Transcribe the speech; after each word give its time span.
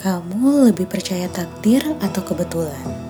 Kamu 0.00 0.72
lebih 0.72 0.88
percaya 0.88 1.28
takdir 1.28 1.84
atau 2.00 2.24
kebetulan? 2.24 3.09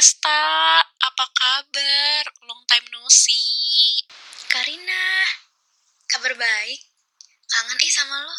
Halo 0.00 0.08
Vesta, 0.08 0.80
apa 0.80 1.24
kabar? 1.28 2.24
Long 2.48 2.64
time 2.64 2.88
no 2.88 3.04
see. 3.12 4.00
Karina, 4.48 5.04
kabar 6.08 6.32
baik? 6.40 6.80
Kangen 7.44 7.76
ih 7.84 7.92
sama 7.92 8.16
lo. 8.24 8.32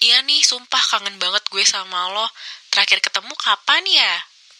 Iya 0.00 0.24
nih, 0.24 0.40
sumpah 0.40 0.80
kangen 0.88 1.20
banget 1.20 1.44
gue 1.52 1.60
sama 1.68 2.08
lo. 2.08 2.24
Terakhir 2.72 3.04
ketemu 3.04 3.36
kapan 3.36 3.84
ya? 3.84 4.14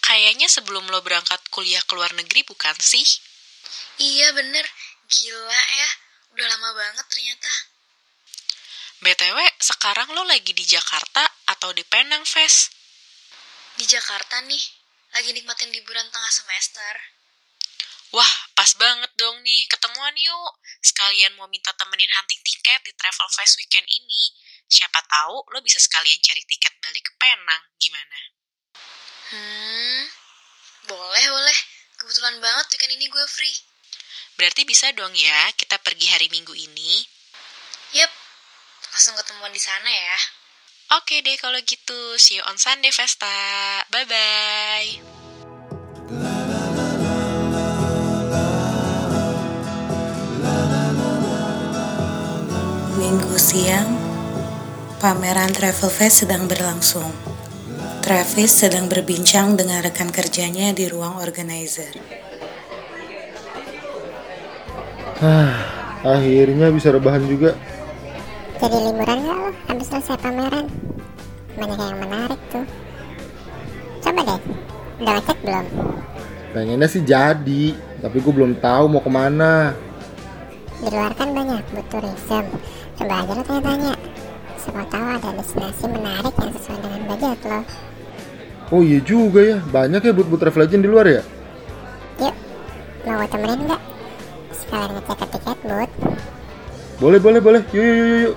Kayaknya 0.04 0.52
sebelum 0.52 0.84
lo 0.92 1.00
berangkat 1.00 1.40
kuliah 1.48 1.80
ke 1.88 1.96
luar 1.96 2.12
negeri 2.12 2.44
bukan 2.44 2.76
sih? 2.76 3.08
Iya 3.96 4.28
bener, 4.36 4.68
gila 5.08 5.62
ya. 5.80 5.90
Udah 6.36 6.44
lama 6.44 6.76
banget 6.76 7.08
ternyata. 7.08 7.52
BTW, 9.00 9.38
sekarang 9.64 10.12
lo 10.12 10.28
lagi 10.28 10.52
di 10.52 10.68
Jakarta 10.68 11.24
atau 11.48 11.72
di 11.72 11.88
Penang, 11.88 12.28
Ves? 12.28 12.68
Di 13.80 13.88
Jakarta 13.88 14.44
nih, 14.44 14.77
lagi 15.18 15.34
nikmatin 15.34 15.74
liburan 15.74 16.06
tengah 16.14 16.30
semester. 16.30 16.94
Wah, 18.14 18.32
pas 18.54 18.70
banget 18.78 19.10
dong 19.18 19.42
nih. 19.42 19.66
Ketemuan 19.66 20.14
yuk. 20.14 20.50
Sekalian 20.78 21.34
mau 21.34 21.50
minta 21.50 21.74
temenin 21.74 22.06
hunting 22.06 22.38
tiket 22.46 22.86
di 22.86 22.94
Travel 22.94 23.26
Fest 23.34 23.58
weekend 23.58 23.82
ini. 23.90 24.30
Siapa 24.70 25.02
tahu 25.10 25.42
lo 25.50 25.58
bisa 25.58 25.82
sekalian 25.82 26.22
cari 26.22 26.38
tiket 26.46 26.70
balik 26.78 27.02
ke 27.02 27.12
Penang. 27.18 27.62
Gimana? 27.82 28.18
Hmm, 29.34 30.02
boleh 30.86 31.24
boleh. 31.34 31.58
Kebetulan 31.98 32.38
banget 32.38 32.78
weekend 32.78 32.94
ini 32.94 33.10
gue 33.10 33.26
free. 33.26 33.58
Berarti 34.38 34.62
bisa 34.62 34.94
dong 34.94 35.18
ya 35.18 35.50
kita 35.58 35.82
pergi 35.82 36.06
hari 36.14 36.30
Minggu 36.30 36.54
ini. 36.54 37.02
Yep, 37.90 38.12
langsung 38.94 39.18
ketemuan 39.18 39.50
di 39.50 39.58
sana 39.58 39.90
ya. 39.90 40.18
Oke 40.96 41.20
deh 41.20 41.36
kalau 41.36 41.60
gitu. 41.66 42.16
See 42.16 42.40
you 42.40 42.44
on 42.48 42.56
Sunday, 42.56 42.94
Vesta. 42.94 43.28
Bye-bye. 43.92 45.07
Siang, 53.58 53.90
pameran 55.02 55.50
Travel 55.50 55.90
Fest 55.90 56.22
sedang 56.22 56.46
berlangsung. 56.46 57.10
Travis 58.06 58.54
sedang 58.54 58.86
berbincang 58.86 59.58
dengan 59.58 59.82
rekan 59.82 60.14
kerjanya 60.14 60.70
di 60.70 60.86
ruang 60.86 61.18
organizer. 61.18 61.90
Ah, 65.18 65.58
akhirnya 66.06 66.70
bisa 66.70 66.94
rebahan 66.94 67.26
juga. 67.26 67.58
Jadi 68.62 68.78
liburan 68.78 69.26
gak 69.26 69.34
lo 69.42 69.50
habis 69.66 69.86
selesai 69.90 70.22
pameran? 70.22 70.70
Banyak 71.58 71.78
yang 71.82 71.98
menarik 71.98 72.40
tuh. 72.54 72.66
Coba 74.06 74.20
deh, 74.22 74.40
udah 75.02 75.12
ngecek 75.18 75.38
belum? 75.42 75.66
Pengennya 76.54 76.86
sih 76.86 77.02
jadi, 77.02 77.74
tapi 77.74 78.16
gue 78.22 78.30
belum 78.38 78.62
tahu 78.62 78.86
mau 78.86 79.02
ke 79.02 79.10
mana. 79.10 79.74
Di 80.78 80.88
luar 80.94 81.10
kan 81.18 81.34
banyak 81.34 81.58
buat 81.74 81.86
tourism. 81.90 82.44
Coba 82.94 83.14
aja 83.26 83.32
lo 83.34 83.42
tanya-tanya. 83.42 83.94
Siapa 84.62 84.82
tahu 84.86 85.06
ada 85.10 85.30
destinasi 85.34 85.84
menarik 85.90 86.34
yang 86.38 86.50
sesuai 86.54 86.78
dengan 86.82 87.02
budget 87.10 87.40
lo. 87.46 87.60
Oh 88.68 88.82
iya 88.84 89.00
juga 89.00 89.40
ya, 89.40 89.58
banyak 89.74 90.00
ya 90.04 90.12
buat-buat 90.12 90.40
travel 90.44 90.68
agent 90.68 90.84
di 90.84 90.90
luar 90.92 91.08
ya? 91.08 91.22
Yuk, 92.20 92.36
mau 93.08 93.16
gue 93.16 93.28
temenin 93.32 93.60
nggak? 93.64 93.82
Sekalian 94.52 94.90
ngecek 94.92 95.28
tiket 95.32 95.58
but. 95.64 95.90
Boleh, 97.00 97.18
boleh, 97.22 97.40
boleh. 97.40 97.62
Yuk, 97.72 97.80
yuk, 97.82 97.96
yuk, 97.96 98.20
yuk. 98.28 98.36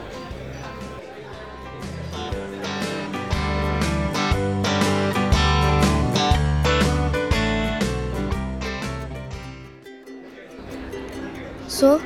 So, 11.67 11.97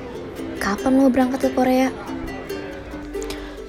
kapan 0.66 0.98
mau 0.98 1.14
berangkat 1.14 1.46
ke 1.46 1.50
Korea? 1.54 1.94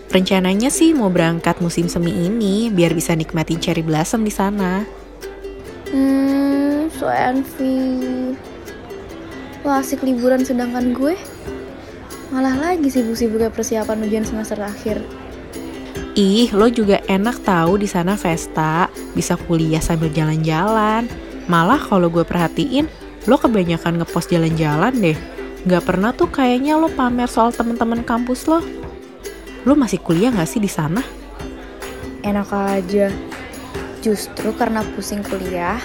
Rencananya 0.09 0.73
sih 0.73 0.97
mau 0.97 1.12
berangkat 1.12 1.61
musim 1.61 1.93
semi 1.93 2.09
ini 2.09 2.73
biar 2.73 2.97
bisa 2.97 3.12
nikmatin 3.12 3.61
cherry 3.61 3.84
blossom 3.84 4.25
di 4.25 4.33
sana. 4.33 4.89
Hmm, 5.93 6.89
so 6.89 7.12
envy. 7.12 8.33
Wah, 9.61 9.84
asik 9.84 10.01
liburan 10.01 10.41
sedangkan 10.41 10.97
gue 10.97 11.21
malah 12.33 12.57
lagi 12.57 12.89
sibuk-sibuknya 12.89 13.53
persiapan 13.53 14.09
ujian 14.09 14.25
semester 14.25 14.57
akhir. 14.57 15.05
Ih, 16.17 16.49
lo 16.57 16.73
juga 16.73 17.05
enak 17.13 17.45
tahu 17.45 17.77
di 17.77 17.84
sana 17.84 18.17
Vesta, 18.17 18.89
bisa 19.13 19.37
kuliah 19.37 19.84
sambil 19.84 20.09
jalan-jalan. 20.09 21.05
Malah 21.45 21.77
kalau 21.77 22.09
gue 22.09 22.25
perhatiin, 22.25 22.89
lo 23.28 23.37
kebanyakan 23.37 24.01
ngepost 24.01 24.33
jalan-jalan 24.33 24.97
deh. 24.97 25.35
Gak 25.66 25.82
pernah 25.82 26.15
tuh 26.15 26.31
kayaknya 26.31 26.78
lo 26.78 26.87
pamer 26.87 27.27
soal 27.27 27.50
temen-temen 27.50 28.06
kampus 28.06 28.47
lo. 28.47 28.62
Lo 29.66 29.75
masih 29.75 29.99
kuliah 29.99 30.31
gak 30.31 30.47
sih 30.47 30.62
di 30.62 30.71
sana? 30.71 31.03
Enak 32.22 32.47
aja. 32.54 33.10
Justru 33.99 34.54
karena 34.54 34.87
pusing 34.94 35.27
kuliah, 35.27 35.82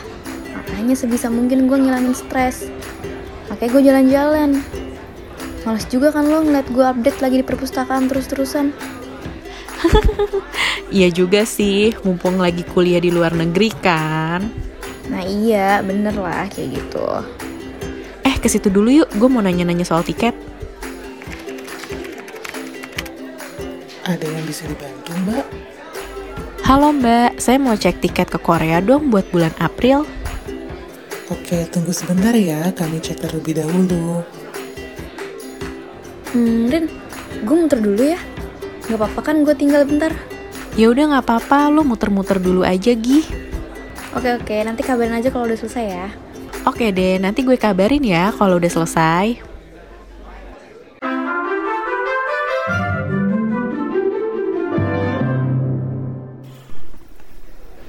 makanya 0.54 0.94
sebisa 0.94 1.34
mungkin 1.34 1.66
gue 1.66 1.82
ngilangin 1.82 2.14
stres. 2.14 2.70
Makanya 3.50 3.70
gue 3.74 3.82
jalan-jalan. 3.82 4.52
Males 5.66 5.90
juga 5.90 6.14
kan 6.14 6.30
lo 6.30 6.46
ngeliat 6.46 6.70
gue 6.70 6.86
update 6.86 7.18
lagi 7.18 7.36
di 7.42 7.46
perpustakaan 7.46 8.06
terus-terusan. 8.06 8.70
Iya 10.92 11.08
juga 11.08 11.48
sih, 11.48 11.96
mumpung 12.04 12.36
lagi 12.36 12.68
kuliah 12.68 13.00
di 13.00 13.16
luar 13.16 13.32
negeri 13.32 13.72
kan. 13.80 14.44
Nah 15.08 15.24
iya, 15.24 15.80
bener 15.80 16.12
lah 16.20 16.52
kayak 16.52 16.68
gitu. 16.76 17.08
Ke 18.42 18.50
situ 18.50 18.74
dulu 18.74 18.90
yuk, 18.90 19.10
gue 19.22 19.30
mau 19.30 19.38
nanya-nanya 19.46 19.86
soal 19.86 20.02
tiket. 20.02 20.34
Ada 24.02 24.26
yang 24.26 24.46
bisa 24.50 24.66
dibantu, 24.66 25.14
Mbak? 25.30 25.46
Halo 26.66 26.90
mbak, 26.90 27.38
saya 27.38 27.62
mau 27.62 27.78
cek 27.78 28.02
tiket 28.02 28.34
ke 28.34 28.40
Korea 28.42 28.82
dong 28.82 29.14
buat 29.14 29.30
bulan 29.30 29.54
April. 29.62 30.10
Oke, 31.30 31.70
tunggu 31.70 31.94
sebentar 31.94 32.34
ya. 32.34 32.74
Kami 32.74 32.98
cek 32.98 33.22
terlebih 33.22 33.62
dahulu. 33.62 34.26
Hmm, 36.34 36.66
Rin, 36.66 36.90
gue 37.46 37.56
muter 37.62 37.78
dulu 37.78 38.02
ya. 38.02 38.18
Gak 38.90 38.98
apa-apa 38.98 39.22
kan 39.22 39.46
gue 39.46 39.54
tinggal 39.54 39.86
bentar. 39.86 40.18
Ya 40.74 40.90
udah 40.90 41.14
nggak 41.14 41.30
apa-apa, 41.30 41.70
lo 41.70 41.86
muter-muter 41.86 42.42
dulu 42.42 42.66
aja 42.66 42.96
Gi. 42.96 43.22
Oke 44.18 44.34
oke, 44.34 44.56
nanti 44.66 44.82
kabarin 44.82 45.14
aja 45.14 45.30
kalau 45.30 45.46
udah 45.46 45.60
selesai 45.60 45.86
ya. 45.86 46.10
Oke 46.62 46.94
deh, 46.94 47.18
nanti 47.18 47.42
gue 47.42 47.58
kabarin 47.58 48.06
ya 48.06 48.30
kalau 48.38 48.62
udah 48.62 48.70
selesai. 48.70 49.42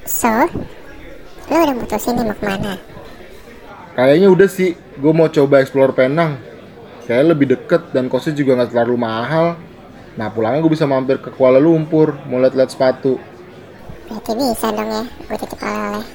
So, 0.09 0.29
lo 1.53 1.57
udah 1.57 1.77
mutusin 1.77 2.17
nih 2.17 2.25
mau 2.25 2.37
ke 2.37 2.45
mana? 2.49 2.75
Kayaknya 3.93 4.29
udah 4.33 4.49
sih, 4.49 4.73
gue 4.77 5.13
mau 5.13 5.29
coba 5.29 5.61
explore 5.61 5.93
Penang. 5.93 6.41
Kayaknya 7.05 7.27
lebih 7.29 7.47
deket 7.53 7.93
dan 7.93 8.09
kosnya 8.09 8.33
juga 8.33 8.57
nggak 8.57 8.73
terlalu 8.73 8.97
mahal. 8.97 9.61
Nah 10.17 10.33
pulangnya 10.33 10.65
gue 10.65 10.73
bisa 10.73 10.89
mampir 10.89 11.21
ke 11.21 11.29
Kuala 11.29 11.61
Lumpur, 11.61 12.17
mau 12.25 12.41
liat-liat 12.41 12.73
sepatu. 12.73 13.21
Berarti 14.09 14.33
bisa 14.33 14.69
dong 14.73 14.89
ya, 14.89 15.05
gue 15.05 15.37
titip 15.37 15.61
oleh-oleh. 15.61 16.07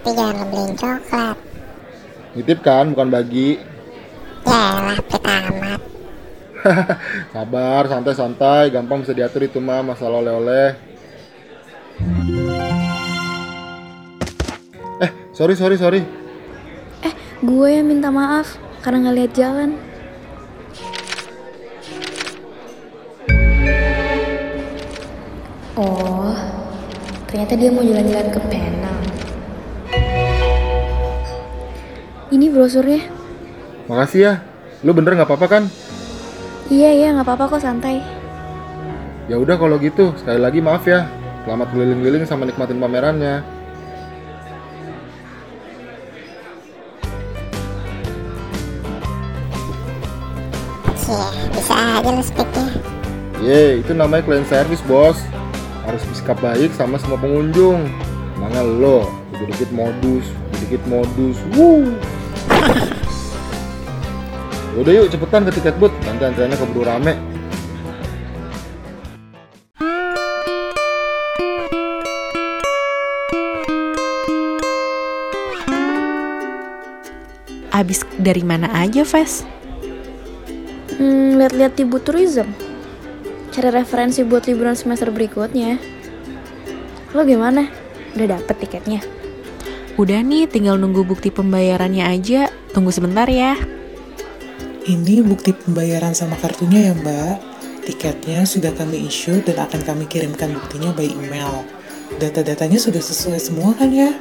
Tapi 0.00 0.16
jangan 0.16 0.34
lo 0.40 0.44
beliin 0.48 0.72
coklat. 0.80 1.49
Nitip 2.30 2.62
kan, 2.62 2.94
bukan 2.94 3.10
bagi. 3.10 3.58
Ya 4.46 4.62
elah, 4.78 4.98
pelit 5.02 5.24
amat. 5.26 5.80
Sabar, 7.34 7.82
santai-santai, 7.90 8.70
gampang 8.70 9.02
bisa 9.02 9.16
diatur 9.16 9.42
itu 9.48 9.58
mah 9.58 9.82
masalah 9.82 10.22
oleh-oleh. 10.22 10.78
Eh, 15.00 15.10
sorry, 15.34 15.58
sorry, 15.58 15.76
sorry. 15.80 16.02
Eh, 17.02 17.14
gue 17.42 17.68
yang 17.68 17.88
minta 17.88 18.12
maaf 18.12 18.60
karena 18.84 19.10
nggak 19.10 19.16
lihat 19.16 19.32
jalan. 19.34 19.70
Oh, 25.80 26.36
Ternyata 27.30 27.54
dia 27.54 27.70
mau 27.70 27.86
jalan-jalan 27.86 28.28
ke 28.34 28.40
Penang. 28.50 28.89
Ini 32.30 32.46
brosurnya. 32.46 33.10
Makasih 33.90 34.20
ya. 34.22 34.34
Lu 34.86 34.94
bener 34.94 35.18
nggak 35.18 35.26
apa-apa 35.26 35.46
kan? 35.50 35.62
Iya 36.70 36.94
iya 36.94 37.08
nggak 37.10 37.26
apa-apa 37.26 37.58
kok 37.58 37.66
santai. 37.66 37.98
Ya 39.26 39.34
udah 39.34 39.58
kalau 39.58 39.74
gitu, 39.82 40.14
sekali 40.14 40.38
lagi 40.38 40.62
maaf 40.62 40.86
ya. 40.86 41.10
Selamat 41.42 41.74
keliling-keliling 41.74 42.22
sama 42.30 42.46
nikmatin 42.46 42.78
pamerannya. 42.78 43.42
Cie, 51.02 51.26
bisa 51.50 51.74
aja 51.98 52.10
lo 52.14 52.22
speaknya. 52.22 52.66
Ye, 53.42 53.82
itu 53.82 53.90
namanya 53.90 54.22
client 54.22 54.46
service, 54.46 54.86
bos. 54.86 55.18
Harus 55.82 56.06
bersikap 56.06 56.38
baik 56.38 56.70
sama 56.78 56.94
semua 57.02 57.18
pengunjung. 57.18 57.90
Mana 58.38 58.62
lo, 58.62 59.10
dikit-dikit 59.34 59.74
modus, 59.74 60.30
dikit 60.62 60.82
modus. 60.86 61.34
Woo. 61.58 61.90
Udah 64.80 64.92
yuk 64.96 65.12
cepetan 65.12 65.44
ke 65.44 65.52
tiket 65.60 65.76
booth, 65.76 65.92
nanti 66.08 66.24
antriannya 66.24 66.56
keburu 66.56 66.88
rame. 66.88 67.12
Abis 77.70 78.08
dari 78.16 78.40
mana 78.40 78.72
aja, 78.72 79.04
Ves? 79.04 79.44
Hmm, 80.96 81.36
lihat-lihat 81.36 81.76
di 81.76 81.84
booth 81.84 82.08
tourism. 82.08 82.48
Cari 83.52 83.68
referensi 83.68 84.24
buat 84.24 84.48
liburan 84.48 84.76
semester 84.76 85.12
berikutnya. 85.12 85.76
Lo 87.12 87.24
gimana? 87.28 87.68
Udah 88.16 88.38
dapet 88.38 88.64
tiketnya? 88.64 89.19
Udah 90.00 90.24
nih, 90.24 90.48
tinggal 90.48 90.80
nunggu 90.80 91.04
bukti 91.04 91.28
pembayarannya 91.28 92.08
aja. 92.08 92.48
Tunggu 92.72 92.88
sebentar 92.88 93.28
ya. 93.28 93.52
Ini 94.88 95.20
bukti 95.20 95.52
pembayaran 95.52 96.16
sama 96.16 96.40
kartunya 96.40 96.88
ya 96.88 96.92
mbak. 96.96 97.36
Tiketnya 97.84 98.48
sudah 98.48 98.72
kami 98.72 99.04
issue 99.04 99.44
dan 99.44 99.60
akan 99.60 99.84
kami 99.84 100.08
kirimkan 100.08 100.56
buktinya 100.56 100.96
by 100.96 101.04
email. 101.04 101.68
Data-datanya 102.16 102.80
sudah 102.80 103.04
sesuai 103.04 103.36
semua 103.44 103.76
kan 103.76 103.92
ya? 103.92 104.16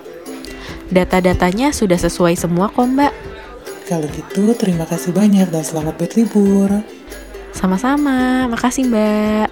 Data-datanya 0.91 1.71
sudah 1.71 1.95
sesuai 1.95 2.35
semua 2.35 2.67
kok, 2.67 2.83
Mbak. 2.83 3.13
Kalau 3.87 4.05
gitu 4.11 4.51
terima 4.59 4.83
kasih 4.83 5.15
banyak 5.15 5.47
dan 5.47 5.63
selamat 5.63 5.95
berlibur. 5.95 6.69
Sama-sama, 7.55 8.51
makasih 8.51 8.89
Mbak. 8.91 9.47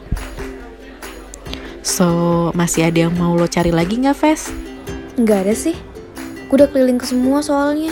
So, 1.85 2.51
masih 2.51 2.91
ada 2.91 3.07
yang 3.07 3.15
mau 3.15 3.31
lo 3.31 3.47
cari 3.47 3.71
lagi 3.71 3.95
nggak, 3.95 4.17
Ves? 4.17 4.51
Nggak 5.15 5.39
ada 5.47 5.55
sih. 5.55 5.96
Gue 6.47 6.63
udah 6.63 6.71
keliling 6.71 6.95
ke 6.95 7.03
semua 7.03 7.43
soalnya. 7.43 7.91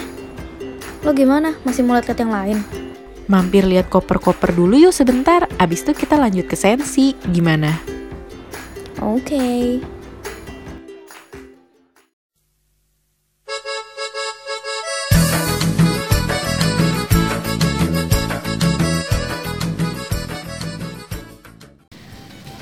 Lo 1.03 1.11
gimana? 1.11 1.59
Masih 1.67 1.83
mau 1.83 1.91
lihat-lihat 1.99 2.23
yang 2.23 2.31
lain? 2.31 2.57
Mampir 3.27 3.67
lihat 3.67 3.91
koper-koper 3.91 4.55
dulu 4.55 4.79
yuk 4.79 4.95
sebentar, 4.95 5.43
abis 5.59 5.83
itu 5.83 5.91
kita 5.91 6.15
lanjut 6.15 6.47
ke 6.47 6.55
sensi. 6.55 7.19
Gimana? 7.35 7.75
Oke. 9.03 9.83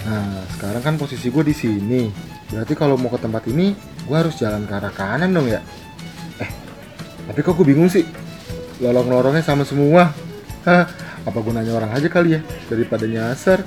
Nah, 0.10 0.42
sekarang 0.58 0.82
kan 0.82 0.96
posisi 0.98 1.30
gue 1.30 1.44
di 1.46 1.54
sini. 1.54 2.10
Berarti 2.50 2.74
kalau 2.74 2.98
mau 2.98 3.14
ke 3.14 3.22
tempat 3.22 3.46
ini, 3.46 3.93
gue 4.04 4.16
harus 4.16 4.36
jalan 4.36 4.68
ke 4.68 4.74
arah 4.76 4.92
kanan 4.92 5.32
dong 5.32 5.48
ya? 5.48 5.64
Eh, 6.40 6.50
tapi 7.32 7.40
kok 7.40 7.56
gue 7.56 7.68
bingung 7.68 7.88
sih? 7.88 8.04
Lorong-lorongnya 8.84 9.44
sama 9.44 9.64
semua. 9.64 10.12
Hah, 10.68 10.88
apa 11.24 11.40
gunanya 11.40 11.72
orang 11.76 11.92
aja 11.96 12.08
kali 12.12 12.36
ya? 12.38 12.42
Daripada 12.68 13.08
nyasar. 13.08 13.64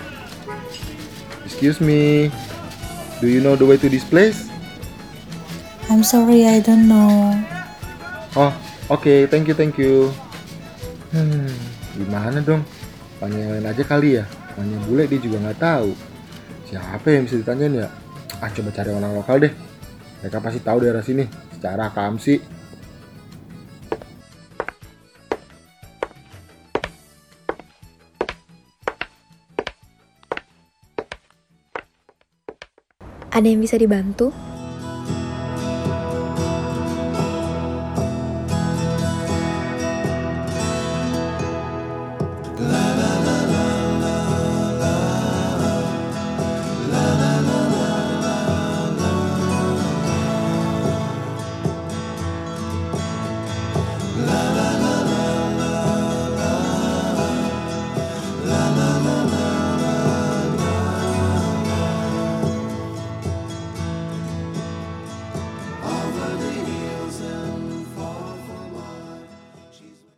Excuse 1.49 1.81
me, 1.81 2.29
do 3.21 3.31
you 3.31 3.41
know 3.41 3.57
the 3.57 3.65
way 3.65 3.81
to 3.81 3.89
this 3.89 4.05
place? 4.05 4.45
I'm 5.89 6.03
sorry, 6.03 6.45
I 6.45 6.59
don't 6.61 6.91
know. 6.91 7.33
Oh, 8.37 8.53
oke, 8.93 9.31
thank 9.31 9.49
you, 9.49 9.55
thank 9.57 9.79
you. 9.81 10.13
Hmm, 11.15 11.49
gimana 11.97 12.43
dong? 12.45 12.61
Tanya 13.17 13.39
yang 13.41 13.53
lain 13.57 13.67
aja 13.73 13.83
kali 13.87 14.21
ya. 14.21 14.25
Tanya 14.53 14.77
bule 14.85 15.09
dia 15.09 15.17
juga 15.17 15.41
nggak 15.41 15.61
tahu. 15.63 15.91
Siapa 16.69 17.07
yang 17.09 17.25
bisa 17.25 17.41
ditanyain 17.41 17.87
ya? 17.87 17.89
Ah, 18.43 18.51
coba 18.53 18.69
cari 18.75 18.91
orang 18.93 19.17
lokal 19.17 19.37
deh. 19.41 19.53
Mereka 20.27 20.43
pasti 20.43 20.59
tahu 20.59 20.83
daerah 20.83 21.07
sini. 21.07 21.23
Secara 21.55 21.87
kamsi. 21.95 22.35
Ada 33.31 33.47
yang 33.47 33.63
bisa 33.63 33.79
dibantu? 33.79 34.35